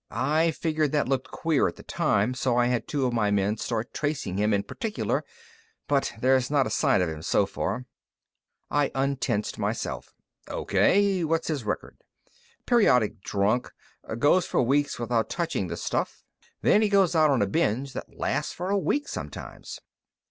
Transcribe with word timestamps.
I 0.09 0.49
figured 0.49 0.93
that 0.93 1.07
looked 1.07 1.29
queer 1.29 1.67
at 1.67 1.75
the 1.75 1.83
time, 1.83 2.33
so 2.33 2.57
I 2.57 2.65
had 2.65 2.87
two 2.87 3.05
of 3.05 3.13
my 3.13 3.29
men 3.29 3.57
start 3.57 3.93
tracing 3.93 4.37
him 4.37 4.51
in 4.51 4.63
particular. 4.63 5.23
But 5.87 6.13
there's 6.19 6.49
not 6.49 6.65
a 6.65 6.71
sign 6.71 7.03
of 7.03 7.09
him 7.09 7.21
so 7.21 7.45
far." 7.45 7.85
I 8.71 8.89
untensed 8.95 9.59
myself. 9.59 10.15
"O.K. 10.47 11.23
What's 11.25 11.49
his 11.49 11.65
record?" 11.65 11.97
"Periodic 12.65 13.21
drunk. 13.21 13.69
Goes 14.17 14.47
for 14.47 14.63
weeks 14.63 14.97
without 14.97 15.29
touching 15.29 15.67
the 15.67 15.77
stuff, 15.77 16.23
then 16.63 16.81
he 16.81 16.89
goes 16.89 17.13
out 17.15 17.29
on 17.29 17.43
a 17.43 17.47
binge 17.47 17.93
that 17.93 18.17
lasts 18.17 18.53
for 18.53 18.71
a 18.71 18.79
week 18.79 19.07
sometimes. 19.07 19.81